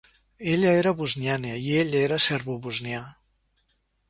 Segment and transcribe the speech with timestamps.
[0.53, 3.05] Ella era bosniana, i ell era serbobosnià.